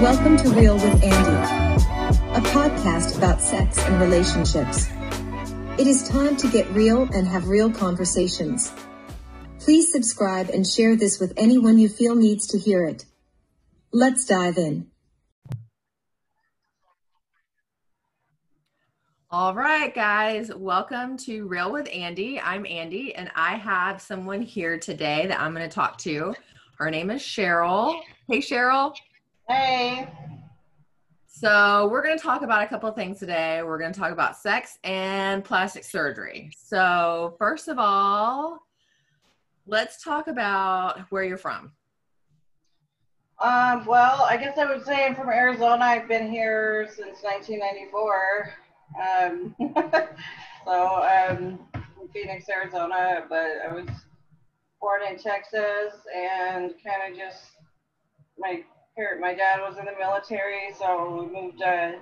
[0.00, 1.82] Welcome to Real with Andy,
[2.36, 4.88] a podcast about sex and relationships.
[5.76, 8.72] It is time to get real and have real conversations.
[9.58, 13.04] Please subscribe and share this with anyone you feel needs to hear it.
[13.92, 14.86] Let's dive in.
[19.32, 22.40] All right, guys, welcome to Real with Andy.
[22.40, 26.36] I'm Andy, and I have someone here today that I'm going to talk to.
[26.80, 28.00] Her name is Cheryl.
[28.26, 28.94] Hey, Cheryl.
[29.46, 30.08] Hey.
[31.26, 33.62] So, we're going to talk about a couple of things today.
[33.62, 36.50] We're going to talk about sex and plastic surgery.
[36.56, 38.60] So, first of all,
[39.66, 41.70] let's talk about where you're from.
[43.40, 45.84] Um, well, I guess I would say I'm from Arizona.
[45.84, 48.54] I've been here since 1994.
[49.04, 49.54] Um,
[50.64, 51.58] so, um,
[52.14, 53.86] Phoenix, Arizona, but I was
[54.80, 57.52] born in Texas and kind of just
[58.38, 58.62] my
[58.96, 61.92] parent, my dad was in the military, so we moved uh,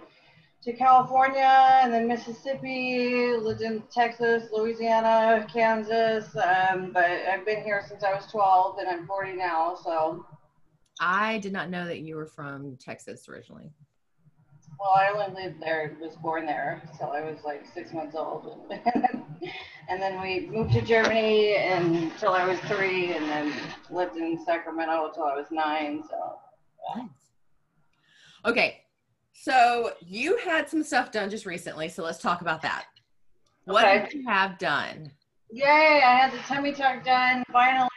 [0.62, 6.24] to California and then Mississippi, lived in Texas, Louisiana, Kansas.
[6.36, 9.76] Um, but I've been here since I was 12 and I'm 40 now.
[9.82, 10.24] So
[11.00, 13.70] I did not know that you were from Texas originally.
[14.78, 18.60] Well, I only lived there, was born there, so I was like six months old.
[18.70, 19.24] and
[20.00, 23.52] then we moved to Germany until I was three, and then
[23.90, 26.02] lived in Sacramento until I was nine.
[26.08, 26.38] So,
[26.96, 27.02] yeah.
[27.02, 27.10] Nice.
[28.44, 28.82] Okay,
[29.32, 32.86] so you had some stuff done just recently, so let's talk about that.
[33.64, 34.04] What Okay.
[34.04, 35.10] did you have done?
[35.50, 37.42] Yay, I had the tummy tuck done.
[37.50, 37.88] Finally,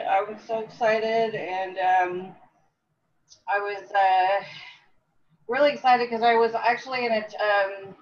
[0.00, 1.34] I was so excited.
[1.34, 2.34] And um,
[3.48, 4.44] I was uh,
[5.48, 7.94] really excited because I was actually in a, um,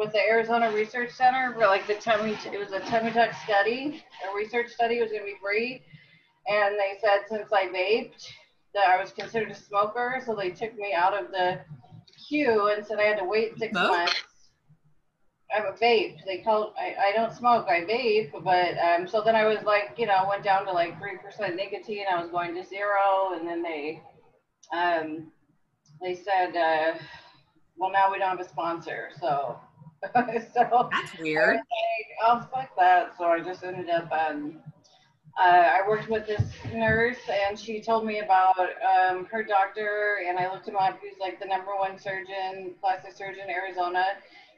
[0.00, 4.02] with the Arizona Research Center for like the tummy, it was a tummy tuck study.
[4.26, 5.82] A research study was going to be free.
[6.48, 8.26] And they said since I vaped
[8.74, 10.22] that I was considered a smoker.
[10.24, 11.60] So they took me out of the
[12.28, 14.14] queue and said I had to wait six months.
[15.52, 16.16] I have a vape.
[16.24, 16.72] They called.
[16.78, 17.66] I, I don't smoke.
[17.68, 19.06] I vape, but um.
[19.06, 22.04] So then I was like, you know, went down to like three percent nicotine.
[22.10, 24.00] I was going to zero, and then they,
[24.72, 25.26] um,
[26.00, 26.94] they said, uh,
[27.76, 29.10] well, now we don't have a sponsor.
[29.18, 29.58] So,
[30.54, 31.56] so That's I weird.
[31.56, 33.16] was like, oh fuck that.
[33.18, 34.56] So I just ended up um.
[35.38, 35.42] Uh,
[35.80, 36.42] I worked with this
[36.74, 40.98] nurse, and she told me about um, her doctor, and I looked him up.
[41.00, 44.04] He's like the number one surgeon, plastic surgeon in Arizona,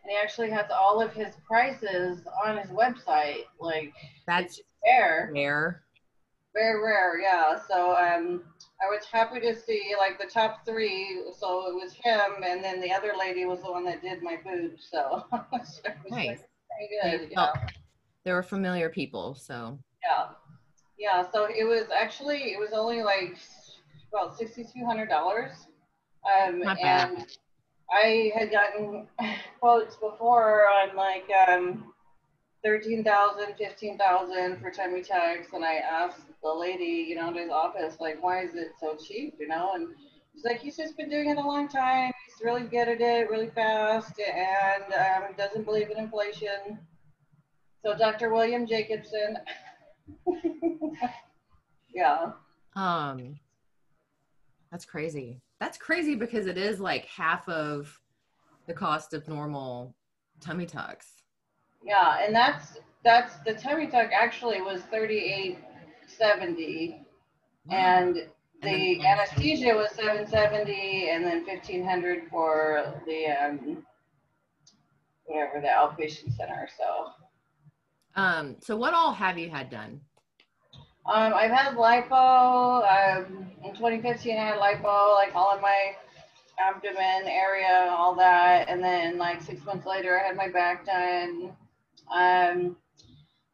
[0.03, 3.43] and he actually has all of his prices on his website.
[3.61, 3.93] Like
[4.27, 5.31] That's fair.
[5.35, 5.83] rare.
[6.55, 7.59] Very rare, yeah.
[7.69, 8.43] So um,
[8.83, 11.23] I was happy to see like the top three.
[11.39, 14.37] So it was him, and then the other lady was the one that did my
[14.45, 14.89] boobs.
[14.91, 15.81] So Nice.
[16.11, 16.41] like, very
[17.03, 17.29] good.
[17.29, 17.53] They Yeah.
[18.25, 20.29] They were familiar people, so Yeah.
[20.99, 21.25] Yeah.
[21.33, 23.37] So it was actually it was only like
[24.13, 25.53] about sixty two hundred dollars.
[26.25, 27.11] Um Not bad.
[27.11, 27.27] and
[27.93, 29.09] I had gotten
[29.61, 31.93] quotes before on like um
[32.65, 37.97] 13,000, 15,000 for tummy tucks and I asked the lady, you know, in his office,
[38.01, 39.73] like, why is it so cheap, you know?
[39.75, 39.89] And
[40.33, 42.13] he's like, he's just been doing it a long time.
[42.27, 46.79] He's really good at it, really fast, and um, doesn't believe in inflation.
[47.85, 48.33] So Dr.
[48.33, 49.39] William Jacobson.
[51.95, 52.33] yeah.
[52.75, 53.39] um
[54.73, 55.43] that's crazy.
[55.61, 58.01] That's crazy because it is like half of
[58.67, 59.95] the cost of normal
[60.41, 61.13] tummy tucks.
[61.85, 65.59] Yeah, and that's that's the tummy tuck actually was thirty
[66.17, 67.05] seventy,
[67.71, 68.17] and
[68.63, 73.85] the anesthesia was seven seventy, and then fifteen hundred for the um
[75.25, 76.69] whatever the outpatient center.
[76.79, 77.13] So
[78.15, 80.01] Um, so what all have you had done?
[81.07, 82.83] um, I've had lipo.
[82.87, 85.93] Um, in 2015, I had lipo, like all in my
[86.59, 91.57] abdomen area, all that, and then like six months later, I had my back done.
[92.13, 92.77] Um,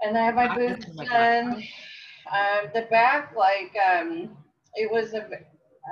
[0.00, 1.62] and then I had my boobs done.
[2.32, 4.36] Um, the back, like, um,
[4.74, 5.28] it was a.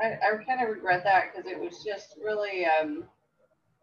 [0.02, 3.04] I, I kind of regret that because it was just really, um,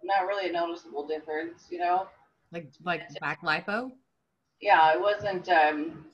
[0.03, 2.07] not really a noticeable difference, you know.
[2.51, 3.91] Like like back lipo?
[4.61, 5.49] Yeah, it wasn't.
[5.49, 6.05] Um,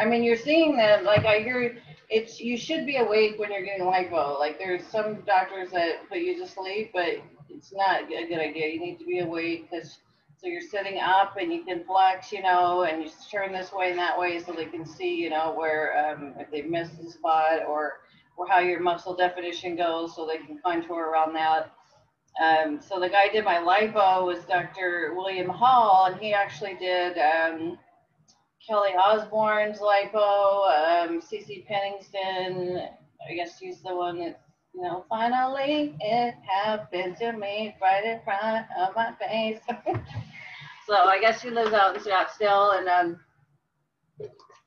[0.00, 1.04] I mean, you're seeing that.
[1.04, 1.78] Like I hear,
[2.10, 4.38] it's you should be awake when you're getting lipo.
[4.38, 8.68] Like there's some doctors that put you to sleep, but it's not a good idea.
[8.68, 9.98] You need to be awake because
[10.44, 13.90] so you're sitting up and you can flex, you know, and you turn this way
[13.90, 17.10] and that way so they can see, you know, where um, if they missed the
[17.10, 18.00] spot or
[18.36, 21.72] or how your muscle definition goes, so they can contour around that.
[22.42, 25.14] Um, so the guy did my lipo was Dr.
[25.16, 27.78] William Hall, and he actually did um,
[28.66, 32.88] Kelly Osbourne's lipo, um, CC Pennington,
[33.30, 34.40] I guess she's the one that,
[34.74, 39.60] you know, finally it happened to me right in front of my face.
[40.86, 43.20] so I guess she lives out in Scottsdale and um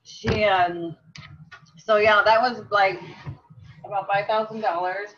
[0.03, 0.95] she um
[1.77, 2.99] so yeah, that was like
[3.85, 5.09] about five thousand dollars.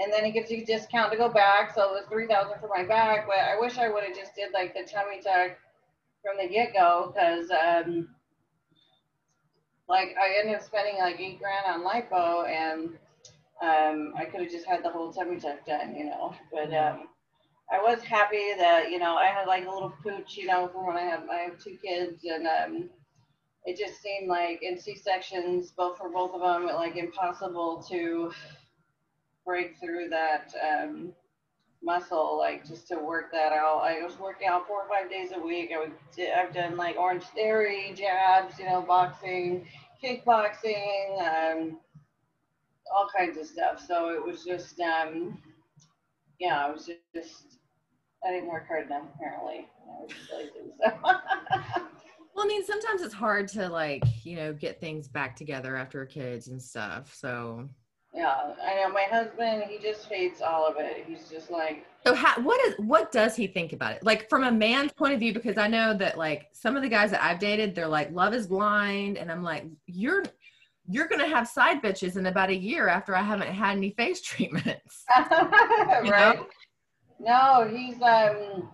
[0.00, 2.58] And then it gives you a discount to go back, so it was three thousand
[2.60, 3.26] for my back.
[3.26, 5.56] But I wish I would have just did like the tummy tuck
[6.22, 8.08] from the get go, because um,
[9.88, 12.90] like I ended up spending like eight grand on lipo, and
[13.62, 16.34] um, I could have just had the whole tummy tuck done, you know.
[16.52, 17.08] But um,
[17.72, 20.86] I was happy that you know I had like a little pooch, you know, from
[20.86, 22.90] when I have I have two kids, and um,
[23.64, 28.32] it just seemed like in C sections, both for both of them, like impossible to
[29.44, 31.12] break through that um,
[31.82, 33.82] muscle, like just to work that out.
[33.84, 35.70] I was working out four or five days a week.
[35.74, 35.92] I would,
[36.36, 39.66] I've done like Orange Theory, jabs, you know, boxing,
[40.02, 41.78] kickboxing, um,
[42.94, 43.84] all kinds of stuff.
[43.86, 45.38] So it was just, um,
[46.40, 47.53] yeah, I was just,
[48.26, 49.68] I didn't work hard enough apparently.
[49.86, 51.82] I was just lazy, so.
[52.34, 56.04] Well, I mean, sometimes it's hard to like, you know, get things back together after
[56.04, 57.14] kids and stuff.
[57.14, 57.68] So
[58.14, 59.64] yeah, I know my husband.
[59.68, 61.04] He just hates all of it.
[61.06, 61.84] He's just like.
[62.06, 64.04] So, how, what is what does he think about it?
[64.04, 66.88] Like from a man's point of view, because I know that like some of the
[66.88, 70.22] guys that I've dated, they're like, "Love is blind," and I'm like, "You're
[70.88, 74.20] you're gonna have side bitches in about a year after I haven't had any face
[74.22, 76.36] treatments." right.
[76.36, 76.46] Know?
[77.18, 78.68] No, he's um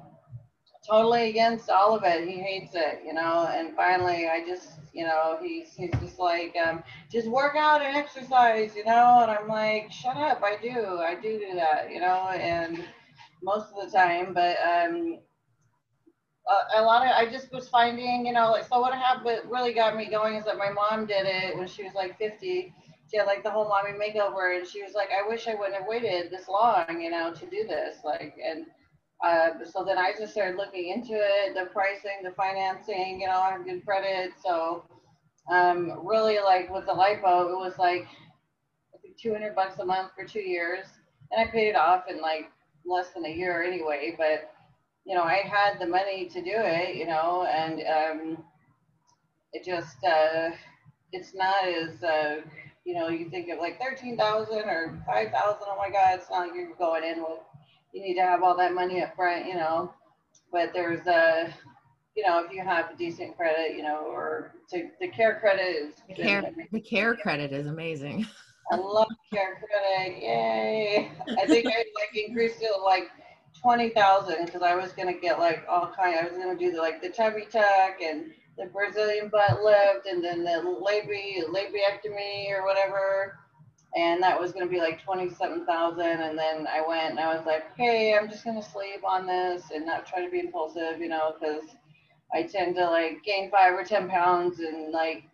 [0.89, 2.27] totally against all of it.
[2.29, 3.49] He hates it, you know.
[3.53, 7.97] And finally, I just you know, he's he's just like, um, just work out and
[7.97, 9.21] exercise, you know.
[9.23, 12.85] And I'm like, shut up, I do, I do do that, you know, and
[13.43, 15.19] most of the time, but um,
[16.49, 19.51] a, a lot of I just was finding, you know, like so what happened, what
[19.51, 22.75] really got me going is that my mom did it when she was like 50.
[23.11, 25.77] She had like the whole mommy makeover, and she was like, I wish I wouldn't
[25.77, 28.67] have waited this long, you know, to do this, like, and
[29.23, 33.39] uh, so then I just started looking into it, the pricing, the financing, you know,
[33.39, 34.33] I have good credit.
[34.43, 34.85] So
[35.51, 38.07] um, really like with the lipo, it was like
[38.95, 40.87] I think 200 bucks a month for two years.
[41.31, 42.51] And I paid it off in like
[42.87, 44.15] less than a year anyway.
[44.17, 44.53] But,
[45.05, 48.45] you know, I had the money to do it, you know, and um,
[49.53, 50.51] it just, uh,
[51.13, 52.41] it's not as, uh,
[52.85, 55.59] you know, you think of like 13,000 or 5,000.
[55.63, 57.41] Oh my God, it's not like you're going in with
[57.93, 59.93] you need to have all that money up front, you know.
[60.53, 61.53] But there's a,
[62.17, 65.95] you know, if you have decent credit, you know, or to, the care credit is
[66.09, 68.27] the care, the care credit is amazing.
[68.73, 70.23] I love care credit.
[70.23, 71.11] Yay.
[71.39, 73.09] I think I like increased it to like
[73.61, 76.71] 20,000 because I was going to get like all kind, I was going to do
[76.71, 78.31] the, like the tummy tuck and
[78.61, 83.39] the Brazilian butt lift and then the labi, labiectomy or whatever.
[83.97, 87.45] And that was going to be like 27,000 and then I went and I was
[87.47, 91.01] like, "Hey, I'm just going to sleep on this and not try to be impulsive,
[91.01, 91.65] you know, cuz
[92.33, 95.25] I tend to like gain 5 or 10 pounds and like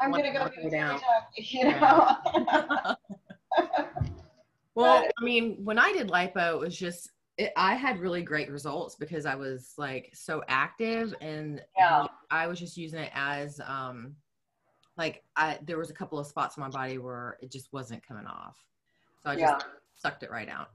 [0.00, 1.00] I'm going to go down,
[1.36, 2.16] you know.
[4.74, 8.50] well, I mean, when I did lipo, it was just it, I had really great
[8.50, 12.06] results because I was like so active and yeah.
[12.30, 14.14] I was just using it as um
[14.96, 18.06] like I there was a couple of spots on my body where it just wasn't
[18.06, 18.56] coming off.
[19.22, 19.70] So I just yeah.
[19.96, 20.68] sucked it right out.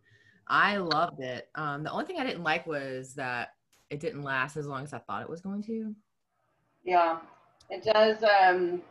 [0.48, 1.48] I loved it.
[1.56, 3.50] Um, the only thing I didn't like was that
[3.89, 5.94] it didn't last as long as I thought it was going to.
[6.84, 7.20] Yeah,
[7.70, 8.82] it does um,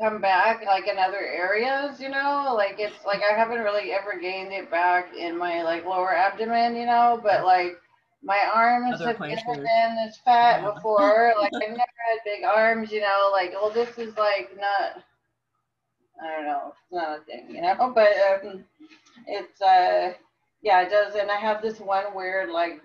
[0.00, 4.18] come back like in other areas, you know, like it's like I haven't really ever
[4.18, 7.76] gained it back in my like lower abdomen, you know, but like
[8.22, 10.72] my arms have never been this fat yeah.
[10.72, 11.34] before.
[11.40, 13.30] like I've never had big arms, you know.
[13.32, 15.02] Like, well, this is like not.
[16.22, 16.72] I don't know.
[16.72, 17.92] It's not a thing, you know.
[17.94, 18.12] But
[18.44, 18.64] um,
[19.26, 20.12] it's uh,
[20.62, 21.14] yeah, it does.
[21.14, 22.80] And I have this one weird like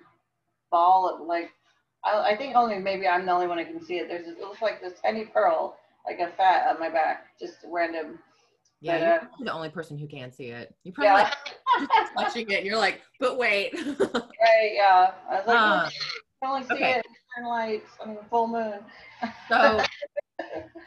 [0.72, 1.51] ball of like.
[2.03, 4.07] I, I think only maybe I'm the only one who can see it.
[4.07, 5.77] There's this, it looks like this tiny pearl,
[6.08, 8.20] like a fat on my back, just random
[8.82, 10.76] yeah, but, uh, you're the only person who can see it.
[10.84, 11.32] You probably yeah.
[11.80, 13.74] like touching it, and you're like, but wait.
[14.00, 14.72] right?
[14.74, 15.12] Yeah.
[15.30, 15.90] I was like, uh,
[16.44, 17.00] I only see okay.
[17.00, 17.06] it
[17.38, 17.90] in lights.
[18.04, 18.80] I mean, full moon.
[19.50, 19.82] so,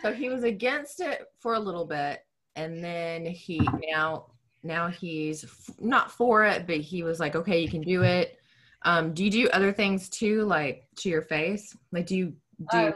[0.03, 2.21] so he was against it for a little bit,
[2.57, 3.61] and then he
[3.91, 4.27] now
[4.63, 8.39] now he's f- not for it, but he was like, okay, you can do it.
[8.83, 11.77] Um, do you do other things too, like to your face?
[11.91, 12.33] Like, do you
[12.71, 12.79] do?
[12.79, 12.93] Um,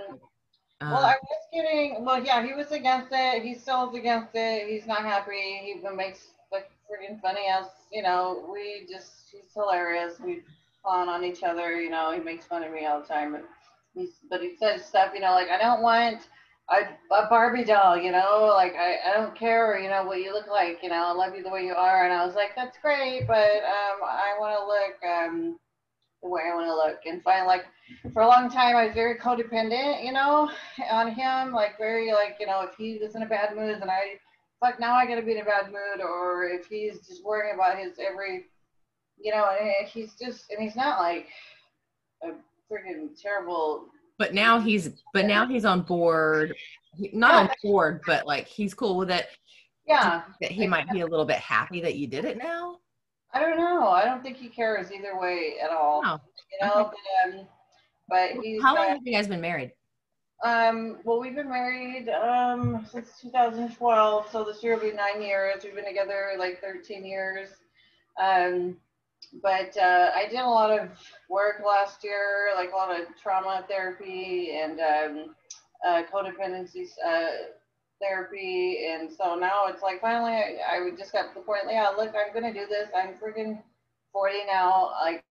[0.90, 2.04] well, uh, I was getting.
[2.04, 3.42] Well, yeah, he was against it.
[3.42, 4.68] He still is against it.
[4.68, 5.32] He's not happy.
[5.34, 8.48] He makes like freaking funny as you know.
[8.52, 10.20] We just he's hilarious.
[10.20, 10.42] We
[10.82, 11.80] fawn on each other.
[11.80, 13.32] You know, he makes fun of me all the time.
[13.32, 13.44] But
[13.94, 15.12] he's but he says stuff.
[15.14, 16.26] You know, like I don't want
[16.70, 20.32] a, a Barbie doll, you know, like I, I don't care, you know, what you
[20.32, 22.04] look like, you know, I love you the way you are.
[22.04, 23.34] And I was like, that's great, but
[23.64, 25.58] um, I want to look um,
[26.22, 27.00] the way I want to look.
[27.06, 27.64] And finally, like
[28.12, 30.50] for a long time, I was very codependent, you know,
[30.90, 33.90] on him, like very like, you know, if he was in a bad mood, then
[33.90, 34.14] I,
[34.60, 36.00] fuck, now I got to be in a bad mood.
[36.00, 38.46] Or if he's just worrying about his every,
[39.20, 41.28] you know, and he's just, and he's not like
[42.22, 42.28] a
[42.72, 43.88] freaking terrible
[44.18, 46.54] but now he's but now he's on board
[47.12, 49.26] not on board but like he's cool with it
[49.86, 52.76] yeah that he might be a little bit happy that you did it now
[53.32, 53.88] i don't know.
[53.88, 56.20] I don't think he cares either way at all oh,
[56.50, 56.96] you know okay.
[57.24, 57.46] but, um,
[58.08, 59.72] but he's how long have you guys been married?
[60.44, 65.64] Um well we've been married um since 2012 so this year will be nine years.
[65.64, 67.48] We've been together like 13 years.
[68.20, 68.76] Um
[69.42, 70.88] but uh, I did a lot of
[71.30, 75.34] work last year, like a lot of trauma therapy and um,
[75.86, 77.28] uh, codependency uh,
[78.02, 78.86] therapy.
[78.90, 82.12] And so now it's like finally I, I just got to the point, yeah, look,
[82.14, 82.88] I'm to do this.
[82.96, 83.62] I'm freaking
[84.12, 84.90] 40 now.
[85.02, 85.24] Like,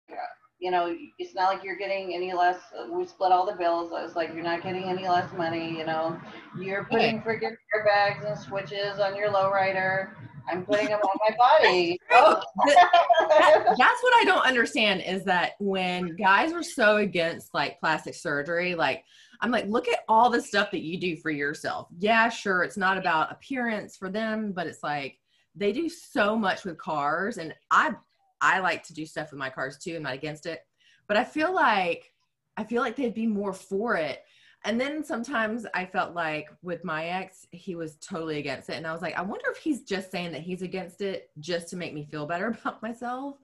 [0.59, 2.59] you know, it's not like you're getting any less.
[2.91, 3.93] We split all the bills.
[3.97, 5.77] I was like, you're not getting any less money.
[5.77, 6.21] You know,
[6.59, 10.11] you're putting freaking airbags and switches on your lowrider
[10.50, 12.00] I'm putting them on my body.
[12.12, 12.41] Oh.
[12.67, 18.15] that, that's what I don't understand is that when guys were so against like plastic
[18.15, 19.05] surgery, like
[19.43, 21.89] I'm like, look at all the stuff that you do for yourself.
[21.99, 25.19] Yeah, sure, it's not about appearance for them, but it's like
[25.55, 27.95] they do so much with cars, and I
[28.41, 29.97] I like to do stuff with my cars too.
[29.97, 30.61] I'm not against it,
[31.07, 32.13] but I feel like
[32.57, 34.25] I feel like they'd be more for it
[34.65, 38.75] and then sometimes I felt like with my ex, he was totally against it.
[38.75, 41.69] And I was like, I wonder if he's just saying that he's against it just
[41.69, 43.37] to make me feel better about myself.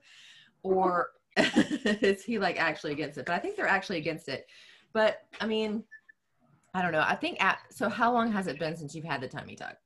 [0.61, 3.25] Or is he like actually against it?
[3.25, 4.45] But I think they're actually against it.
[4.93, 5.83] But I mean,
[6.73, 7.03] I don't know.
[7.05, 7.89] I think at, so.
[7.89, 9.77] How long has it been since you've had the tummy tuck?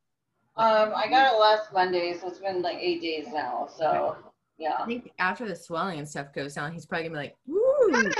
[0.57, 3.67] Um, I got it last Monday, so it's been like eight days now.
[3.75, 4.17] So
[4.57, 4.75] yeah.
[4.79, 8.11] I think after the swelling and stuff goes down, he's probably gonna be like, "Woo!"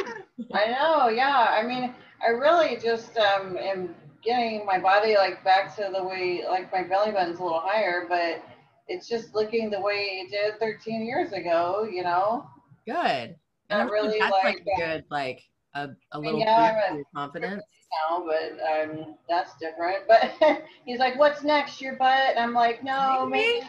[0.54, 1.10] I know.
[1.10, 1.48] Yeah.
[1.50, 1.94] I mean,
[2.26, 6.84] I really just um, am getting my body like back to the way like my
[6.84, 8.44] belly button's a little higher, but
[8.88, 12.46] it's just looking the way it did 13 years ago, you know.
[12.86, 13.36] Good.
[13.70, 17.63] And I really that's like, like good like a, a little yeah, confidence.
[18.10, 20.08] Now, but um, that's different.
[20.08, 21.82] But he's like, "What's next?
[21.82, 23.68] Your butt?" And I'm like, "No, maybe,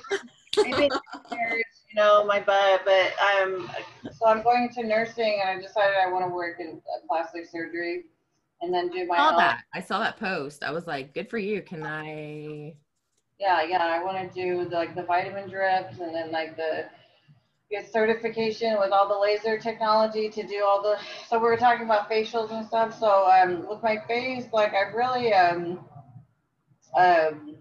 [0.57, 0.91] maybe, maybe
[1.33, 3.71] you know, my butt." But um,
[4.13, 8.05] so I'm going to nursing, and I decided I want to work in plastic surgery
[8.63, 9.37] and then do my I saw own.
[9.39, 9.65] that.
[9.75, 10.63] I saw that post.
[10.63, 11.63] I was like, good for you.
[11.63, 12.75] Can I?
[13.39, 13.85] Yeah, yeah.
[13.85, 16.87] I want to do the, like the vitamin drips and then like the
[17.73, 20.99] get certification with all the laser technology to do all the.
[21.29, 22.97] So we were talking about facials and stuff.
[22.99, 25.81] So um, with my face, like I really um
[26.97, 27.57] um.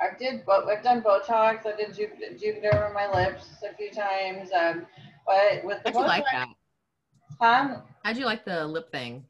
[0.00, 1.66] i've did, but I've done Botox.
[1.66, 4.50] I did Juvederm on my lips a few times.
[4.52, 4.86] Um,
[5.26, 6.48] but with the How'd you like that?
[7.40, 7.80] Huh?
[8.04, 9.24] How'd you like the lip thing?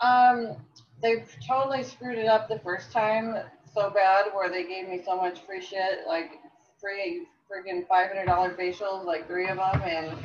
[0.00, 0.56] Um,
[1.00, 3.36] they totally screwed it up the first time
[3.72, 6.32] so bad where they gave me so much free shit, like
[6.80, 10.18] free freaking five hundred dollar facials, like three of them, and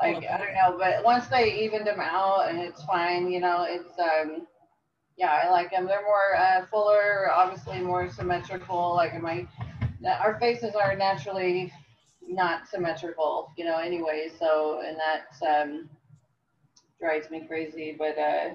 [0.00, 3.64] like I don't know, but once they evened them out and it's fine, you know,
[3.68, 4.46] it's um,
[5.16, 5.86] yeah, I like them.
[5.86, 8.94] They're more uh, fuller, obviously more symmetrical.
[8.94, 9.46] Like my,
[10.04, 11.72] our faces are naturally
[12.26, 14.30] not symmetrical, you know, anyway.
[14.38, 15.88] So and that um,
[17.00, 18.54] drives me crazy, but uh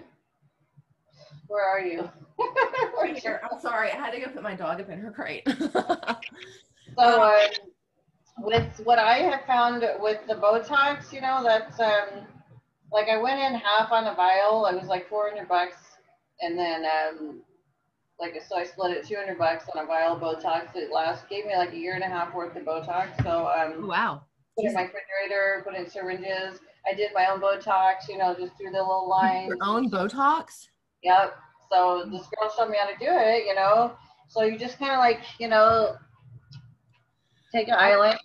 [1.48, 2.09] where are you?
[2.39, 3.91] I'm sorry.
[3.91, 5.43] I had to go put my dog up in her crate.
[5.74, 6.21] so,
[6.98, 7.48] uh,
[8.41, 12.25] with what I have found with the Botox, you know, that's um,
[12.91, 14.65] like I went in half on a vial.
[14.67, 15.77] It was like 400 bucks,
[16.41, 17.41] and then um,
[18.19, 20.75] like so I split it 200 bucks on a vial of Botox.
[20.75, 23.22] It last gave me like a year and a half worth of Botox.
[23.24, 24.24] So um, wow.
[24.58, 26.60] Put in my refrigerator, put in syringes.
[26.89, 29.48] I did my own Botox, you know, just through the little lines.
[29.48, 30.67] Your own Botox?
[31.03, 31.36] Yep.
[31.72, 33.93] So this girl showed me how to do it, you know.
[34.27, 35.96] So you just kind of like, you know,
[37.51, 38.18] take an eyeliner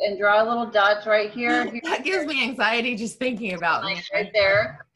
[0.00, 1.64] and draw a little dots right here.
[1.84, 4.86] that gives me anxiety just thinking about like right there.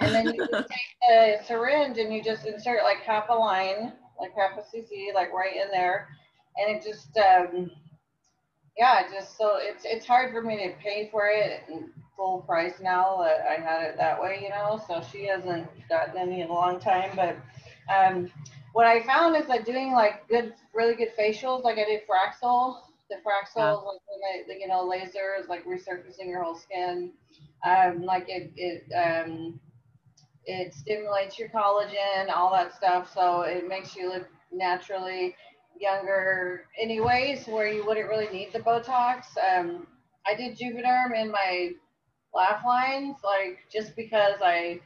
[0.00, 4.32] And then you take a syringe and you just insert like half a line, like
[4.36, 6.08] half a cc, like right in there,
[6.56, 7.70] and it just, um,
[8.78, 11.64] yeah, just so it's it's hard for me to pay for it
[12.20, 14.80] full price now that I had it that way, you know.
[14.86, 17.10] So she hasn't gotten any in a long time.
[17.16, 17.36] But
[17.92, 18.30] um,
[18.74, 22.76] what I found is that doing like good, really good facials, like I did Fraxel,
[23.08, 23.72] the Fraxel, yeah.
[23.72, 27.12] like the, you know, laser is like resurfacing your whole skin.
[27.64, 29.60] Um, like it, it, um,
[30.46, 33.12] it stimulates your collagen, all that stuff.
[33.12, 35.34] So it makes you look naturally
[35.78, 39.24] younger, anyways, where you wouldn't really need the Botox.
[39.38, 39.86] Um,
[40.26, 41.72] I did Juvederm in my
[42.34, 44.80] laugh lines, like just because I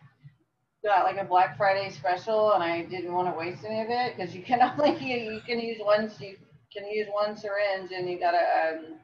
[0.85, 4.17] got like a Black Friday special and I didn't want to waste any of it
[4.17, 6.37] because you can only you can use one you
[6.73, 8.97] can use one syringe and you gotta um,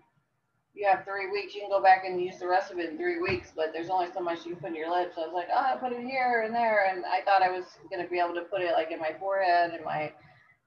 [0.75, 1.55] you have three weeks.
[1.55, 3.91] You can go back and use the rest of it in three weeks, but there's
[3.91, 5.17] only so much you can put in your lips.
[5.17, 7.51] So I was like, oh, I put it here and there, and I thought I
[7.51, 10.13] was gonna be able to put it like in my forehead and my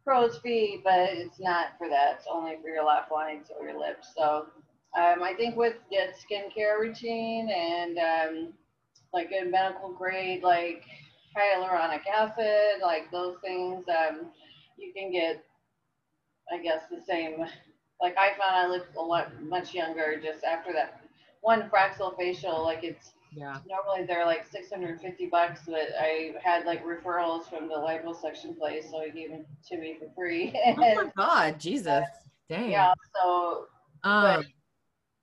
[0.04, 2.16] crow's feet, but it's not for that.
[2.18, 4.10] It's only for your laugh lines or your lips.
[4.16, 4.48] So
[4.98, 8.54] um, I think with the skincare routine and um,
[9.14, 10.84] like a medical grade, like
[11.36, 14.28] hyaluronic acid, like those things, um,
[14.78, 15.44] you can get,
[16.52, 17.46] I guess, the same.
[18.02, 21.02] Like I found I looked a lot much younger just after that
[21.42, 22.64] one Fraxel facial.
[22.64, 23.60] Like it's Yeah.
[23.68, 29.02] normally they're like 650 bucks, but I had like referrals from the liposuction place, so
[29.02, 30.54] he gave them to me for free.
[30.78, 32.06] Oh my and God, Jesus.
[32.50, 32.72] Dang.
[32.72, 33.68] yeah, so
[34.04, 34.44] Um,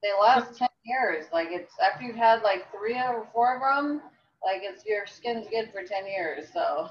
[0.03, 1.27] they last 10 years.
[1.33, 4.03] Like it's after you've had like three or four of them,
[4.45, 6.47] like it's your skin's good for 10 years.
[6.53, 6.91] So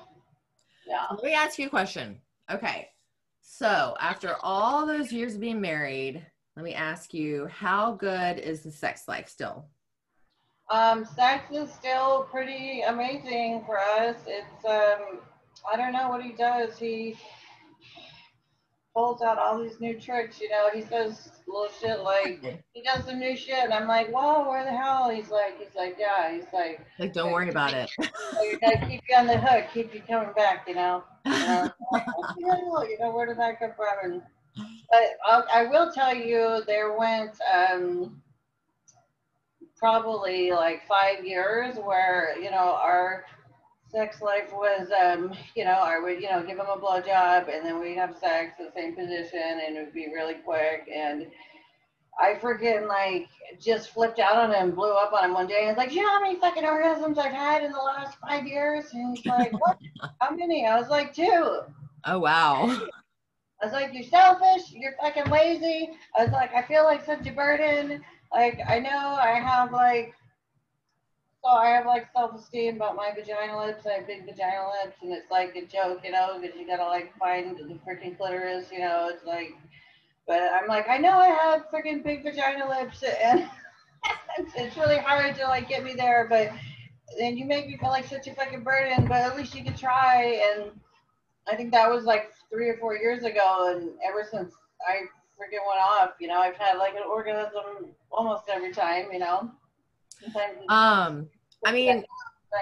[0.88, 1.06] yeah.
[1.12, 2.20] let me ask you a question.
[2.52, 2.90] Okay.
[3.42, 6.26] So after all those years of being married,
[6.56, 9.66] let me ask you, how good is the sex life still?
[10.70, 14.18] Um, sex is still pretty amazing for us.
[14.28, 15.20] It's um,
[15.72, 16.78] I don't know what he does.
[16.78, 17.16] He
[18.96, 20.40] pulls out all these new tricks.
[20.40, 24.10] You know, he says little shit like he does some new shit, and I'm like,
[24.10, 25.10] whoa, where the hell?
[25.10, 26.34] He's like, he's like, yeah.
[26.34, 27.90] He's like, Like, don't worry about it.
[28.00, 30.68] you gotta keep you on the hook, keep you coming back.
[30.68, 31.04] You know.
[32.38, 33.88] You know, you know where did that come from?
[34.04, 34.22] And
[34.56, 38.22] but I'll, I will tell you, there went um,
[39.76, 43.26] probably like five years where you know our
[43.92, 47.66] sex life was um, you know I would you know give him a blowjob and
[47.66, 51.28] then we'd have sex in the same position and it would be really quick and
[52.20, 53.30] I freaking like
[53.60, 55.96] just flipped out on him, blew up on him one day, and was like, Do
[55.96, 59.26] "You know how many fucking orgasms I've had in the last five years?" And he's
[59.26, 59.78] like, "What?
[60.20, 61.62] how many?" I was like, two.
[62.06, 62.66] Oh, wow.
[63.62, 65.90] I was like, you're selfish, you're fucking lazy.
[66.18, 68.02] I was like, I feel like such a burden.
[68.32, 70.14] Like, I know I have like,
[71.44, 73.86] so I have like self-esteem about my vagina lips.
[73.86, 76.86] I have big vagina lips, and it's like a joke, you know, because you gotta
[76.86, 79.10] like find the freaking clitoris, you know.
[79.14, 79.54] It's like,
[80.28, 83.50] but I'm like, I know I have freaking big vagina lips, and
[84.56, 86.52] it's really hard to like get me there, but
[87.18, 89.08] then you make me feel like such a fucking burden.
[89.08, 90.72] But at least you could try, and
[91.48, 94.54] I think that was like three or four years ago, and ever since
[94.86, 95.04] I
[95.40, 99.52] freaking went off, you know, I've had like an orgasm almost every time, you know.
[100.70, 101.28] Um,
[101.66, 102.04] I mean,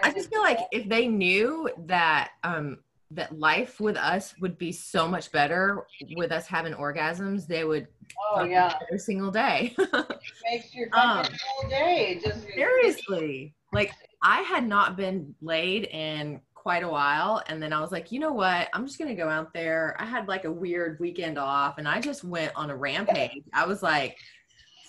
[0.03, 2.79] I just feel like if they knew that um
[3.11, 7.87] that life with us would be so much better with us having orgasms, they would
[8.33, 9.73] oh yeah, every single day.
[10.43, 13.53] makes your Um, fucking whole day just Seriously.
[13.71, 13.91] Like
[14.21, 18.19] I had not been laid in quite a while and then I was like, "You
[18.19, 18.67] know what?
[18.73, 22.01] I'm just to go out there." I had like a weird weekend off and I
[22.01, 23.43] just went on a rampage.
[23.53, 24.17] I was like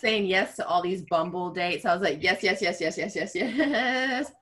[0.01, 1.85] saying yes to all these Bumble dates.
[1.85, 4.33] I was like, "Yes, yes, yes, yes, yes, yes, yes."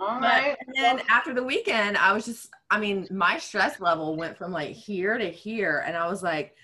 [0.00, 0.56] All But right.
[0.66, 4.52] and then after the weekend, I was just, I mean, my stress level went from
[4.52, 5.82] like here to here.
[5.86, 6.54] And I was like,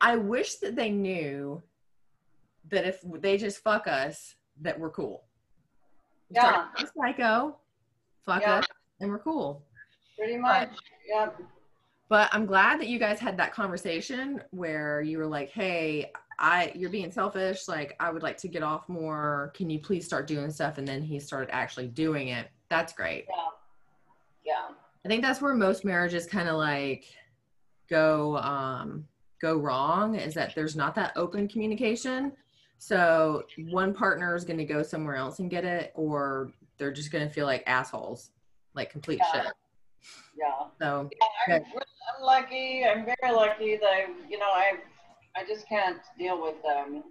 [0.00, 1.62] I wish that they knew
[2.70, 5.24] that if they just fuck us, that we're cool.
[6.30, 6.66] Yeah.
[6.96, 7.56] Psycho,
[8.24, 8.56] fuck Yeah.
[8.58, 8.66] us,
[9.00, 9.64] and we're cool.
[10.18, 10.70] Pretty much.
[11.08, 11.40] Yep.
[12.10, 16.72] But I'm glad that you guys had that conversation where you were like, "Hey, I
[16.74, 17.68] you're being selfish.
[17.68, 19.52] Like, I would like to get off more.
[19.54, 22.50] Can you please start doing stuff?" And then he started actually doing it.
[22.68, 23.26] That's great.
[23.28, 23.44] Yeah.
[24.44, 24.74] Yeah.
[25.04, 27.04] I think that's where most marriages kind of like
[27.88, 29.06] go um
[29.40, 32.32] go wrong is that there's not that open communication.
[32.78, 37.12] So one partner is going to go somewhere else and get it or they're just
[37.12, 38.30] going to feel like assholes,
[38.74, 39.42] like complete Yeah.
[39.44, 39.52] shit.
[40.36, 40.68] Yeah.
[40.80, 41.10] So
[41.48, 42.84] I'm, I'm lucky.
[42.84, 44.74] I'm very lucky that I, you know, I,
[45.36, 47.02] I just can't deal with them.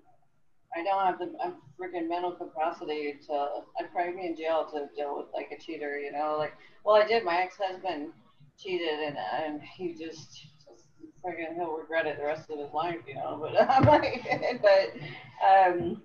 [0.76, 3.34] I don't have the I'm freaking mental capacity to.
[3.80, 6.00] I'd probably be in jail to deal with like a cheater.
[6.00, 6.54] You know, like
[6.86, 7.24] well, I did.
[7.24, 8.12] My ex-husband
[8.58, 10.86] cheated, and and he just, just
[11.26, 13.00] freaking he'll regret it the rest of his life.
[13.08, 14.28] You know, but I'm like,
[14.62, 16.04] but um,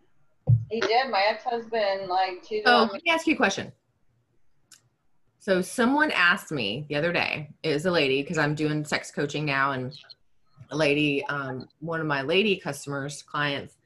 [0.70, 1.10] he did.
[1.10, 3.70] My ex-husband like cheated Oh, on let me ask you a question.
[5.44, 9.10] So someone asked me the other day, it was a lady, because I'm doing sex
[9.10, 9.94] coaching now, and
[10.70, 13.76] a lady, um, one of my lady customers, clients,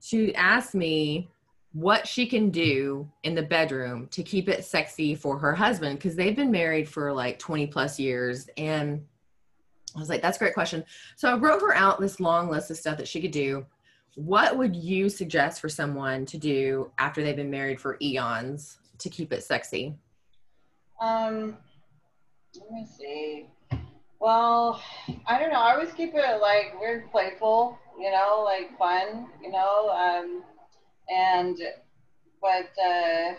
[0.00, 1.28] she asked me,
[1.72, 6.14] what she can do in the bedroom to keep it sexy for her husband because
[6.14, 9.04] they've been married for like 20 plus years and
[9.94, 10.82] i was like that's a great question.
[11.16, 13.66] So i wrote her out this long list of stuff that she could do.
[14.14, 19.10] What would you suggest for someone to do after they've been married for eons to
[19.10, 19.94] keep it sexy
[21.00, 21.56] Um,
[22.60, 23.46] let me see.
[24.20, 24.82] Well,
[25.26, 25.60] I don't know.
[25.60, 29.90] I always keep it like weird, playful, you know, like fun, you know.
[29.90, 30.42] Um,
[31.08, 31.56] and
[32.40, 33.34] but uh,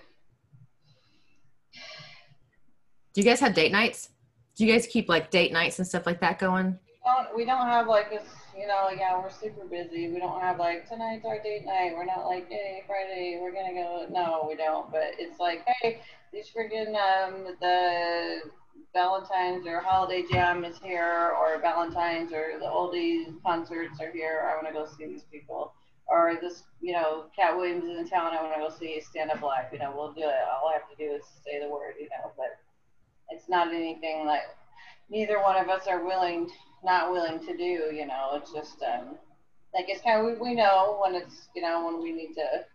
[3.13, 4.09] do you guys have date nights
[4.55, 7.67] do you guys keep like date nights and stuff like that going don't we don't
[7.67, 8.23] have like this,
[8.59, 8.89] you know.
[8.89, 10.11] Yeah, we're super busy.
[10.11, 11.93] We don't have like tonight's our date night.
[11.95, 14.05] We're not like, hey, Friday, we're gonna go.
[14.09, 14.91] No, we don't.
[14.91, 16.01] But it's like, hey,
[16.33, 18.41] these freaking um the
[18.93, 24.49] Valentine's or holiday jam is here, or Valentine's or the oldies concerts are here.
[24.51, 25.73] I want to go see these people.
[26.11, 28.33] Or this, you know, Katt Williams is in town.
[28.35, 29.65] I want to go see Stand Up Live.
[29.71, 30.41] You know, we'll do it.
[30.51, 32.31] All I have to do is say the word, you know.
[32.35, 32.57] But
[33.29, 34.41] it's not anything like
[35.09, 36.49] neither one of us are willing,
[36.83, 37.93] not willing to do.
[37.93, 39.15] You know, it's just um,
[39.73, 42.65] like it's kind of we, we know when it's you know when we need to,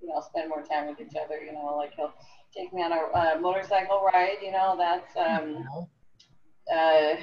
[0.00, 1.38] you know, spend more time with each other.
[1.38, 2.14] You know, like he'll
[2.56, 4.36] take me on a uh, motorcycle ride.
[4.42, 5.68] You know, that's um,
[6.74, 7.14] uh,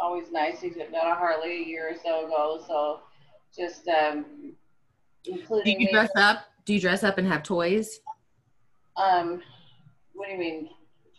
[0.00, 0.60] always nice.
[0.60, 3.00] He's got a Harley a year or so ago, so
[3.56, 4.52] just um,
[5.24, 5.92] do including you me.
[5.92, 8.00] dress up do you dress up and have toys
[8.96, 9.42] Um,
[10.14, 10.70] what do you mean?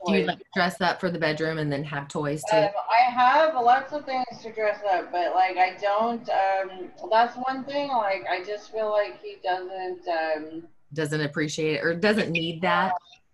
[0.08, 3.12] Do you like dress up for the bedroom and then have toys too Um, I
[3.12, 6.28] have lots of things to dress up, but like I don't.
[6.30, 7.90] Um, that's one thing.
[7.90, 10.08] Like I just feel like he doesn't.
[10.08, 12.92] Um, doesn't appreciate it or doesn't need that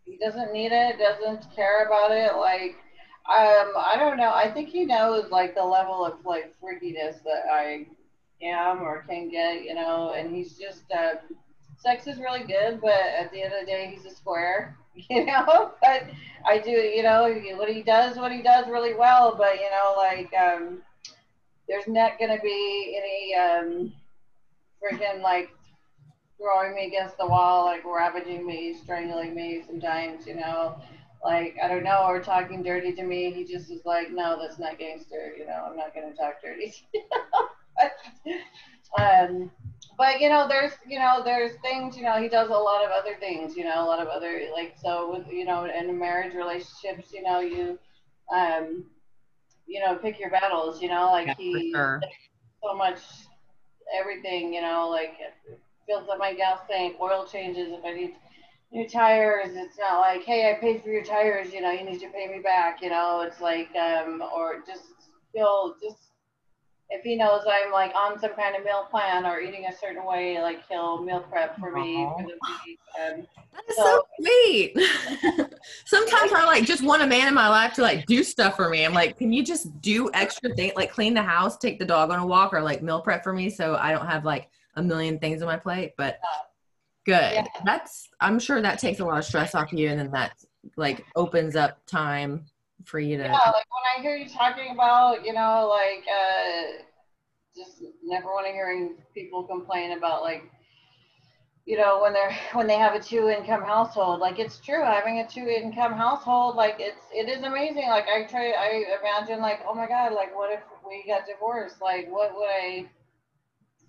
[0.07, 0.97] he doesn't need it.
[0.97, 2.35] Doesn't care about it.
[2.37, 2.77] Like
[3.27, 4.31] um, I don't know.
[4.33, 7.87] I think he knows like the level of like freakiness that I
[8.41, 9.63] am or can get.
[9.63, 10.83] You know, and he's just.
[10.91, 11.15] Uh,
[11.79, 14.75] sex is really good, but at the end of the day, he's a square.
[15.09, 16.03] You know, but
[16.45, 19.93] I do, you know, what he does, what he does really well, but you know,
[19.95, 20.81] like, um,
[21.67, 23.93] there's not gonna be any, um,
[24.83, 25.49] freaking like
[26.39, 30.75] throwing me against the wall, like ravaging me, strangling me sometimes, you know,
[31.23, 33.31] like, I don't know, or talking dirty to me.
[33.31, 36.73] He just is like, no, that's not gangster, you know, I'm not gonna talk dirty.
[38.99, 39.51] um,
[39.97, 42.91] but you know there's you know there's things you know he does a lot of
[42.91, 46.33] other things you know a lot of other like so with you know in marriage
[46.35, 47.77] relationships you know you
[48.33, 48.85] um
[49.67, 52.01] you know pick your battles you know like Yeah, he sure.
[52.63, 52.99] so much
[53.97, 55.13] everything you know like
[55.87, 58.11] fills up my gas tank oil changes if i need
[58.71, 61.99] new tires it's not like hey i paid for your tires you know you need
[61.99, 64.83] to pay me back you know it's like um or just
[65.33, 66.11] feel just
[66.89, 70.05] if he knows I'm like on some kind of meal plan or eating a certain
[70.05, 72.15] way, like he'll meal prep for me Aw.
[72.15, 72.23] for.
[72.23, 74.73] Um, That is so sweet.
[75.85, 78.69] Sometimes I like just want a man in my life to like do stuff for
[78.69, 78.85] me.
[78.85, 82.09] I'm like, can you just do extra things like clean the house, take the dog
[82.09, 84.81] on a walk, or like meal prep for me so I don't have like a
[84.81, 85.93] million things on my plate?
[85.97, 86.19] But
[87.05, 87.33] good.
[87.33, 87.45] Yeah.
[87.65, 90.33] That's I'm sure that takes a lot of stress off you and then that
[90.77, 92.45] like opens up time
[92.87, 96.83] for you to yeah, like when I hear you talking about, you know, like uh,
[97.55, 100.49] just never want to hearing people complain about like,
[101.65, 104.21] you know, when they're when they have a two income household.
[104.21, 107.89] Like it's true, having a two income household, like it's it is amazing.
[107.89, 111.81] Like I try, I imagine like, oh my god, like what if we got divorced?
[111.81, 112.85] Like what would I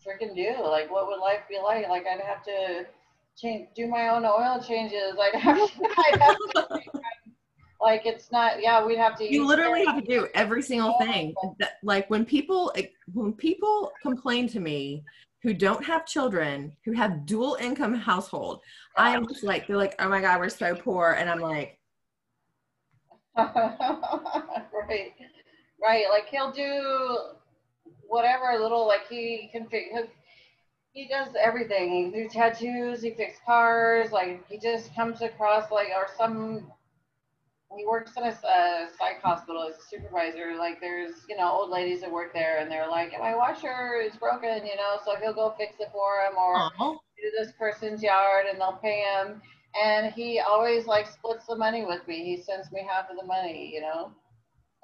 [0.04, 0.56] freaking do?
[0.64, 1.88] Like what would life be like?
[1.88, 2.84] Like I'd have to
[3.40, 5.14] change, do my own oil changes.
[5.20, 6.90] I'd have to, I'd have to
[7.80, 8.62] like it's not.
[8.62, 9.24] Yeah, we'd have to.
[9.24, 11.34] you literally have to do every single thing
[11.82, 15.04] like when people eh, when people complain to me
[15.42, 18.60] who don't have children who have dual income household
[18.96, 21.78] i am just like they're like oh my god we're so poor and i'm like
[23.38, 25.12] right,
[25.80, 26.06] right.
[26.10, 27.18] Like he'll do
[28.08, 29.90] whatever little like he can fix.
[30.92, 32.12] He does everything.
[32.12, 33.02] He do tattoos.
[33.02, 34.10] He fixes cars.
[34.10, 36.72] Like he just comes across like or some.
[37.76, 40.56] He works in a uh, psych hospital as a supervisor.
[40.58, 44.16] Like there's you know old ladies that work there, and they're like, my washer is
[44.16, 46.92] broken, you know, so he'll go fix it for him or Aw.
[46.94, 49.42] to this person's yard and they'll pay him
[49.80, 53.26] and he always like splits the money with me he sends me half of the
[53.26, 54.12] money you know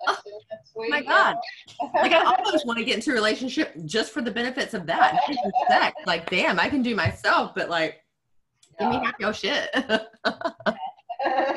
[0.07, 1.37] I just that's oh sweet my you god
[1.81, 1.91] know?
[1.95, 5.21] like i almost want to get into a relationship just for the benefits of that
[5.69, 5.97] sex.
[6.07, 8.01] like damn i can do myself but like
[8.79, 9.71] give me half your shit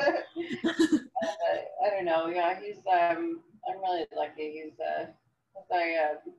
[1.84, 2.26] I don't know.
[2.28, 3.40] Yeah, he's um.
[3.68, 4.62] I'm really lucky.
[4.64, 5.06] He's uh.
[5.74, 6.30] I uh.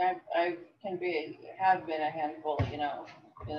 [0.00, 2.60] I I can be have been a handful.
[2.70, 3.06] You know.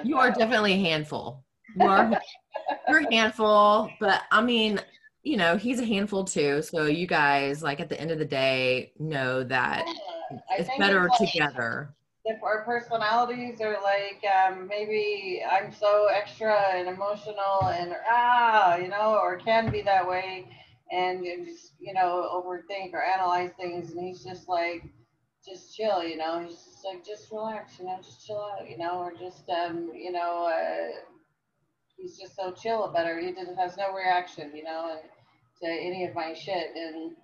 [0.04, 1.44] You are definitely a handful.
[1.76, 2.22] You are
[2.88, 4.80] you're a handful, but I mean,
[5.24, 6.62] you know, he's a handful too.
[6.62, 11.06] So you guys, like at the end of the day, know that Yeah, it's better
[11.08, 11.94] it's like- together.
[12.26, 18.88] If our personalities are like um, maybe I'm so extra and emotional and ah, you
[18.88, 20.48] know, or can be that way,
[20.92, 24.84] and just you know overthink or analyze things, and he's just like,
[25.46, 28.78] just chill, you know, he's just like just relax, you know, just chill out, you
[28.78, 31.00] know, or just um, you know, uh,
[31.98, 33.24] he's just so chill about it.
[33.24, 35.10] He just has no reaction, you know, and
[35.62, 37.16] to any of my shit, and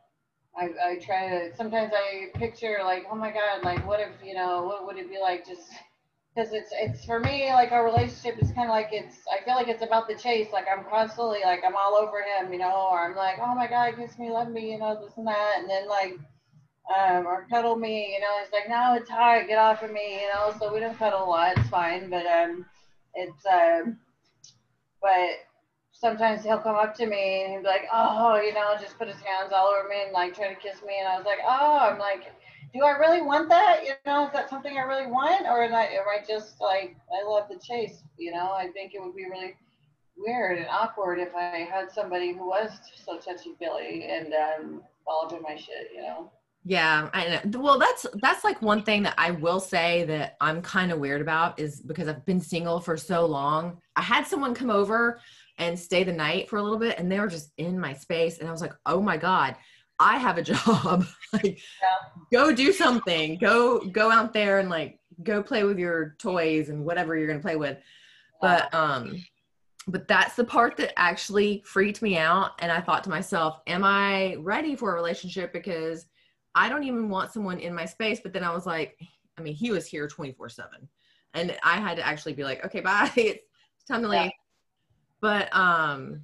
[0.57, 4.33] I, I try to sometimes I picture like oh my god like what if you
[4.33, 5.69] know what would it be like just
[6.35, 9.55] because it's it's for me like our relationship is kind of like it's I feel
[9.55, 12.89] like it's about the chase like I'm constantly like I'm all over him you know
[12.91, 15.57] or I'm like oh my god kiss me love me you know this and that
[15.59, 16.13] and then like
[16.95, 20.21] um or cuddle me you know it's like no it's hot get off of me
[20.21, 22.65] you know so we don't cuddle a lot it's fine but um
[23.13, 23.97] it's um
[25.01, 25.29] but
[25.99, 29.07] sometimes he'll come up to me and he'll be like, oh, you know, just put
[29.07, 30.95] his hands all over me and like try to kiss me.
[30.99, 32.31] And I was like, oh, I'm like,
[32.73, 33.83] do I really want that?
[33.83, 35.45] You know, is that something I really want?
[35.45, 38.51] Or am I, am I just like, I love the chase, you know?
[38.51, 39.55] I think it would be really
[40.15, 45.35] weird and awkward if I had somebody who was so touchy feely and um, followed
[45.35, 46.31] in my shit, you know?
[46.65, 47.59] Yeah, I know.
[47.59, 51.21] Well, that's that's like one thing that I will say that I'm kind of weird
[51.21, 53.81] about is because I've been single for so long.
[53.95, 55.21] I had someone come over
[55.59, 58.39] and stay the night for a little bit, and they were just in my space,
[58.39, 59.55] and I was like, "Oh my god,
[59.99, 61.05] I have a job.
[61.33, 61.59] like,
[62.31, 63.37] go do something.
[63.37, 67.39] Go go out there and like go play with your toys and whatever you're gonna
[67.39, 67.77] play with."
[68.41, 69.23] But um,
[69.87, 73.83] but that's the part that actually freaked me out, and I thought to myself, "Am
[73.83, 76.07] I ready for a relationship?" Because
[76.55, 78.21] I don't even want someone in my space.
[78.21, 78.97] But then I was like,
[79.37, 80.89] I mean, he was here 24 seven
[81.33, 83.11] and I had to actually be like, okay, bye.
[83.17, 84.29] It's time to Yeah.
[85.21, 86.21] But, um,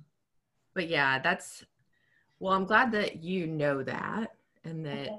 [0.74, 1.64] but yeah, that's,
[2.40, 5.10] well, I'm glad that you know that and that,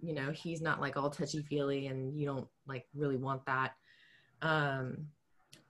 [0.00, 3.74] you know, he's not like all touchy feely and you don't like really want that.
[4.42, 5.06] Um,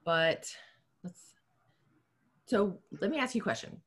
[0.04, 0.48] but
[1.04, 1.34] let's,
[2.46, 3.80] so let me ask you a question.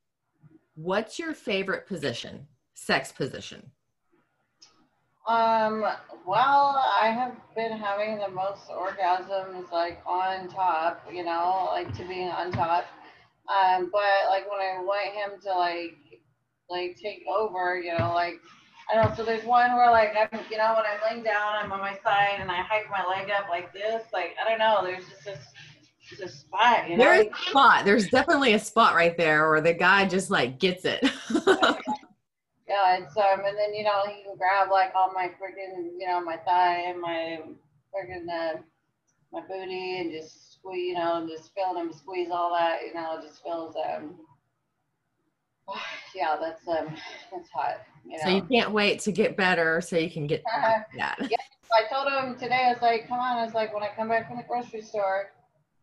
[0.74, 3.70] What's your favorite position, sex position?
[5.26, 5.84] Um,
[6.24, 12.06] well, I have been having the most orgasms like on top, you know, like to
[12.06, 12.86] being on top.
[13.48, 15.96] Um, but like when I want him to like
[16.68, 18.40] like take over, you know, like
[18.90, 21.54] I don't know, so there's one where like I'm you know, when I'm laying down,
[21.62, 24.58] I'm on my side and I hike my leg up like this, like I don't
[24.58, 25.38] know, there's just this
[26.18, 27.04] this spot, you know.
[27.04, 27.84] There's a spot.
[27.84, 31.04] There's definitely a spot right there where the guy just like gets it.
[32.68, 36.06] Yeah, it's um, and then you know he can grab like all my freaking, you
[36.06, 37.40] know, my thigh and my
[37.94, 38.58] freaking uh,
[39.32, 43.20] my booty and just squeeze, you know, just feel him squeeze all that, you know,
[43.22, 44.14] just feels um,
[46.14, 46.94] yeah, that's um,
[47.32, 48.24] that's hot, you know.
[48.24, 50.86] so you can't wait to get better so you can get that.
[50.94, 51.14] Yeah.
[51.72, 54.08] I told him today, I was like, come on, I was like, when I come
[54.08, 55.32] back from the grocery store,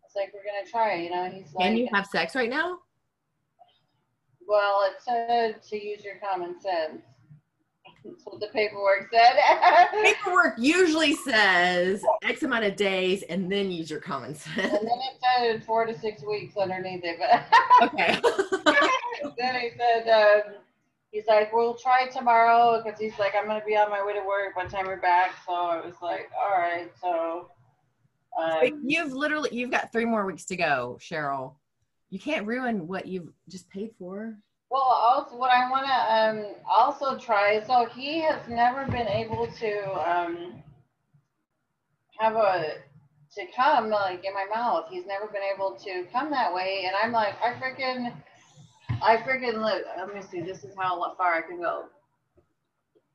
[0.05, 1.29] it's like we're gonna try, you know.
[1.29, 2.79] He's like, Can you have sex right now?
[4.47, 7.01] well, it said to use your common sense.
[8.05, 9.39] That's what the paperwork said.
[10.03, 14.57] Paperwork usually says X amount of days and then use your common sense.
[14.57, 17.17] And then it said four to six weeks underneath it.
[17.19, 18.19] But Okay.
[19.37, 20.55] then he said, um,
[21.11, 24.13] he's like, we'll try tomorrow because he's like, I'm going to be on my way
[24.13, 25.35] to work by the time we're back.
[25.45, 26.91] So I was like, all right.
[26.99, 27.49] So,
[28.37, 31.53] um, you've literally you've got three more weeks to go, Cheryl.
[32.09, 34.37] You can't ruin what you've just paid for.
[34.73, 39.45] Well, also what I want to um, also try, so he has never been able
[39.59, 40.63] to um,
[42.17, 42.77] have a,
[43.35, 44.85] to come like in my mouth.
[44.89, 46.85] He's never been able to come that way.
[46.87, 48.11] And I'm like, I freaking,
[49.03, 51.85] I freaking look, let me see, this is how far I can go.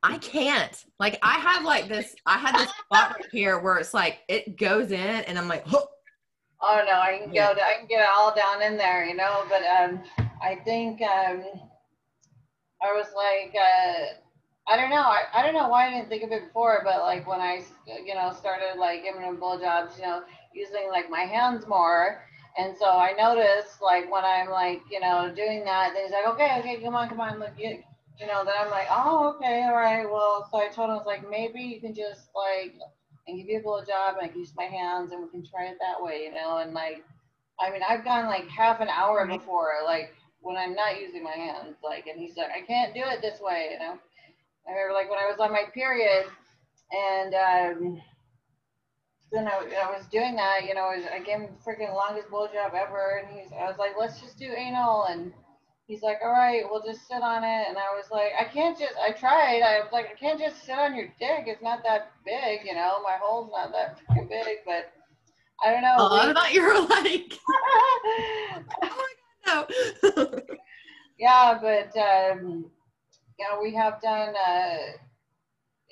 [0.05, 0.85] I can't.
[1.01, 2.15] Like I have like this.
[2.25, 5.65] I had this spot right here where it's like it goes in, and I'm like,
[5.73, 5.89] oh,
[6.61, 7.41] Oh no, I can go.
[7.41, 9.45] I can get it all down in there, you know.
[9.49, 11.43] But um, I think um,
[12.83, 14.15] I was like, uh,
[14.69, 14.97] I don't know.
[15.03, 16.83] I, I don't know why I didn't think of it before.
[16.85, 17.63] But like when I,
[18.05, 20.23] you know, started like giving him blowjobs, you know,
[20.55, 22.23] using like my hands more.
[22.59, 26.27] And so I noticed like when I'm like, you know, doing that, then he's like,
[26.27, 27.83] okay, okay, come on, come on, look, you,
[28.21, 28.45] you know.
[28.45, 30.05] Then I'm like, oh, okay, all right.
[30.05, 32.75] Well, so I told him I was like, maybe you can just like
[33.29, 35.67] and give you a blowjob and I can use my hands and we can try
[35.67, 37.05] it that way, you know, and like
[37.61, 41.33] I mean I've gone like half an hour before, like when I'm not using my
[41.33, 43.99] hands, like and he's like, I can't do it this way, you know.
[44.67, 46.27] I remember like when I was on my period
[46.93, 48.03] and um
[49.31, 51.93] then I, I was doing that, you know, I, was, I gave him the freaking
[51.95, 55.33] longest blowjob ever, and he's, I was like, let's just do anal, and
[55.87, 58.79] he's like, all right, we'll just sit on it, and I was like, I can't
[58.79, 61.83] just, I tried, I was like, I can't just sit on your dick, it's not
[61.85, 64.93] that big, you know, my hole's not that freaking big, but
[65.63, 65.97] I don't know.
[65.99, 67.39] Oh, we- I thought you were like,
[68.83, 69.13] oh my
[71.19, 72.71] yeah, but um,
[73.39, 74.77] you know, we have done uh,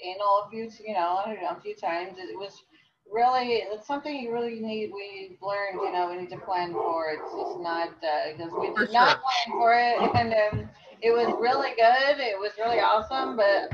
[0.04, 2.18] anal a few, you know, know, a few times.
[2.18, 2.62] It was
[3.10, 4.90] really, it's something you really need.
[4.92, 7.10] We've learned, you know, we need to plan for.
[7.10, 9.20] It's just not because we For did not sure.
[9.22, 10.70] plan for it, and um,
[11.02, 12.18] it was really good.
[12.20, 13.70] It was really awesome, but.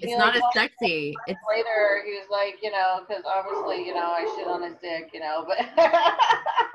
[0.00, 1.14] it's like, not as sexy.
[1.26, 4.76] It's Later, he was like, you know, because obviously, you know, I shit on his
[4.80, 5.58] dick, you know, but.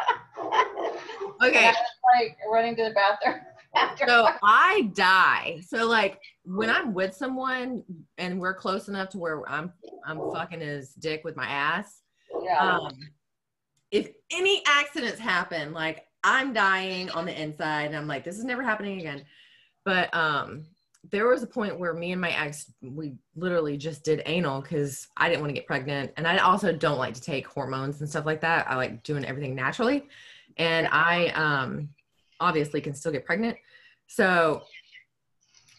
[1.44, 1.68] Okay.
[1.68, 1.76] Was
[2.16, 3.42] like running to the bathroom.
[3.76, 5.62] after So I die.
[5.68, 7.84] So like when I'm with someone
[8.18, 9.74] and we're close enough to where I'm
[10.06, 12.02] I'm fucking his dick with my ass.
[12.44, 12.58] yeah.
[12.60, 12.92] Um,
[13.92, 18.44] if any accidents happen, like I'm dying on the inside, and I'm like, this is
[18.44, 19.24] never happening again.
[19.86, 20.66] But um,
[21.12, 25.08] there was a point where me and my ex, we literally just did anal because
[25.18, 28.10] I didn't want to get pregnant, and I also don't like to take hormones and
[28.10, 28.70] stuff like that.
[28.70, 30.08] I like doing everything naturally,
[30.58, 31.90] and I um,
[32.40, 33.58] obviously can still get pregnant.
[34.08, 34.64] So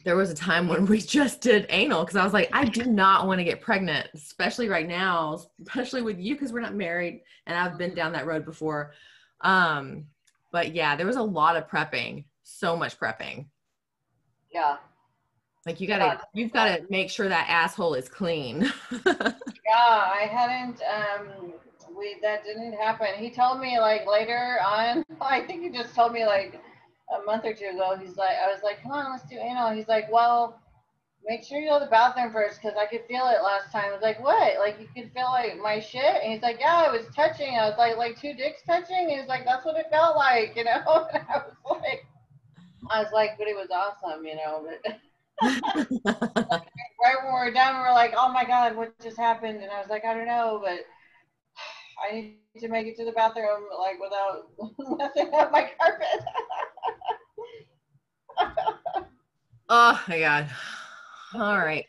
[0.04, 2.84] there was a time when we just did anal because I was like, I do
[2.84, 7.22] not want to get pregnant, especially right now, especially with you because we're not married
[7.46, 8.92] and I've been down that road before.
[9.40, 10.06] Um,
[10.52, 13.46] but yeah, there was a lot of prepping, so much prepping.
[14.52, 14.76] yeah.
[15.66, 18.70] Like you gotta, you've got to make sure that asshole is clean.
[19.66, 20.80] Yeah, I hadn't.
[20.82, 21.52] Um,
[21.96, 23.08] we that didn't happen.
[23.16, 25.04] He told me like later on.
[25.20, 26.60] I think he just told me like
[27.14, 27.96] a month or two ago.
[28.00, 29.70] He's like, I was like, come on, let's do anal.
[29.70, 30.60] He's like, well,
[31.26, 33.86] make sure you go to the bathroom first because I could feel it last time.
[33.88, 34.58] I was like, what?
[34.58, 36.22] Like you could feel like my shit?
[36.22, 37.56] And he's like, yeah, it was touching.
[37.56, 39.08] I was like, like two dicks touching.
[39.08, 41.06] He was like, that's what it felt like, you know.
[41.12, 42.06] And I was like,
[42.90, 44.66] I was like, but it was awesome, you know.
[44.66, 44.98] But
[45.42, 49.62] right when we were done, we were like, oh my God, what just happened?
[49.62, 50.80] And I was like, I don't know, but
[52.02, 54.50] I need to make it to the bathroom like without
[54.98, 56.24] messing up my carpet.
[59.68, 60.50] oh my god.
[61.34, 61.86] All right.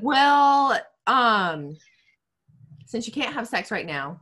[0.00, 1.76] Well, um,
[2.86, 4.20] since you can't have sex right now,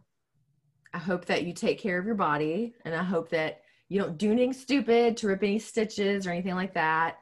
[0.94, 4.18] I hope that you take care of your body and I hope that you don't
[4.18, 7.18] do anything stupid to rip any stitches or anything like that.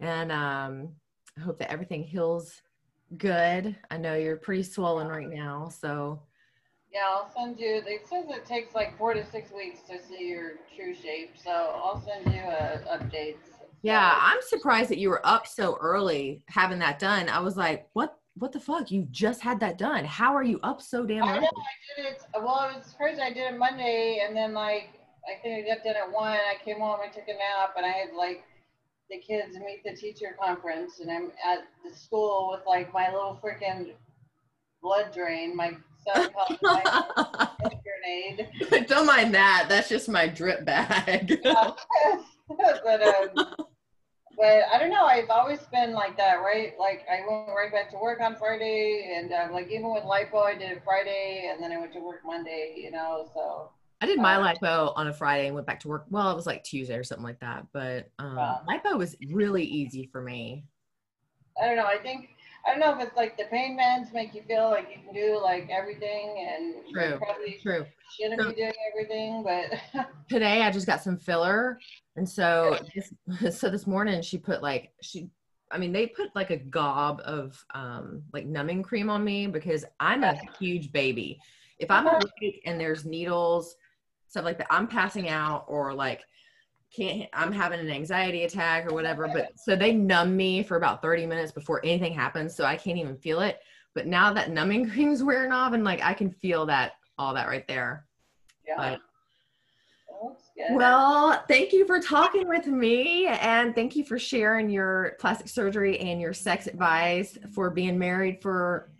[0.00, 0.88] And um,
[1.36, 2.60] I hope that everything heals
[3.16, 3.74] good.
[3.90, 6.20] I know you're pretty swollen right now, so
[6.92, 7.82] yeah, I'll send you.
[7.86, 11.50] It says it takes like four to six weeks to see your true shape, so
[11.50, 13.36] I'll send you uh, updates.
[13.82, 17.28] yeah, I'm surprised that you were up so early having that done.
[17.28, 18.90] I was like, what what the fuck?
[18.90, 20.04] You just had that done.
[20.04, 21.38] How are you up so damn early?
[21.38, 22.22] I know I did it.
[22.34, 23.20] Well, it was crazy.
[23.20, 24.90] I did it Monday, and then like
[25.28, 26.32] I think I got done at one.
[26.32, 28.44] I came home, I took a nap, and I had like
[29.10, 33.38] the kids meet the teacher conference, and I'm at the school with like my little
[33.42, 33.92] freaking
[34.82, 35.54] blood drain.
[35.54, 35.72] My
[36.06, 36.82] son called it my
[37.60, 38.86] blood grenade.
[38.88, 39.66] Don't mind that.
[39.68, 41.40] That's just my drip bag.
[41.42, 43.46] but um,
[44.36, 45.04] but I don't know.
[45.04, 46.74] I've always been like that, right?
[46.78, 50.44] Like I went right back to work on Friday, and um, like even with lipo,
[50.44, 52.74] I did it Friday, and then I went to work Monday.
[52.76, 56.06] You know, so I did my lipo on a Friday and went back to work.
[56.08, 57.66] Well, it was like Tuesday or something like that.
[57.72, 58.62] But um, Wow.
[58.68, 60.64] lipo was really easy for me.
[61.60, 61.86] I don't know.
[61.86, 62.30] I think
[62.66, 65.14] I don't know if it's like the pain meds make you feel like you can
[65.14, 67.18] do like everything, and True.
[67.18, 67.86] probably True.
[68.18, 68.50] shouldn't True.
[68.50, 71.78] be doing everything, but Today I just got some filler,
[72.16, 75.30] and so this, so this morning she put like she.
[75.70, 79.84] I mean, they put like a gob of um, like numbing cream on me because
[80.00, 81.38] I'm a huge baby.
[81.78, 83.76] If I'm awake and there's needles,
[84.28, 86.22] stuff like that, I'm passing out or like
[86.94, 89.28] can't I'm having an anxiety attack or whatever.
[89.28, 92.98] But so they numb me for about 30 minutes before anything happens, so I can't
[92.98, 93.58] even feel it.
[93.94, 97.48] But now that numbing cream's wearing off, and like I can feel that all that
[97.48, 98.06] right there.
[98.66, 99.00] yeah, But
[100.08, 100.76] that looks good.
[100.76, 105.98] well, thank you for talking with me and thank you for sharing your plastic surgery
[105.98, 108.90] and your sex advice for being married for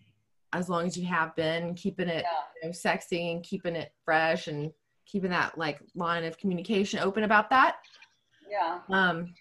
[0.52, 3.92] as long as you have been, keeping it yeah, you know, sexy and keeping it
[4.04, 4.72] fresh and
[5.10, 7.76] keeping that like line of communication open about that.
[8.48, 8.80] yeah.
[8.90, 9.34] Um,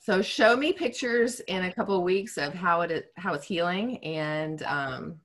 [0.00, 3.44] so show me pictures in a couple of weeks of how it is, how it's
[3.46, 5.16] healing and um,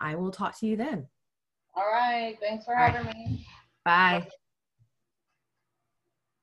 [0.00, 1.06] I will talk to you then.
[1.74, 2.36] All right.
[2.40, 2.94] Thanks for All right.
[2.94, 3.46] having me.
[3.84, 4.26] Bye.